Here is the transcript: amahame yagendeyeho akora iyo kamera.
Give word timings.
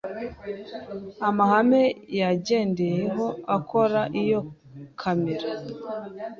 amahame 1.27 1.83
yagendeyeho 2.19 3.25
akora 3.55 4.01
iyo 4.21 4.39
kamera. 4.99 5.47